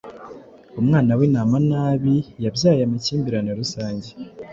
Umwana 0.79 1.11
w'intama 1.19 1.57
nabi 1.69 2.15
yabyaye 2.43 2.81
amakimbirane 2.83 3.51
rusange 3.59 4.09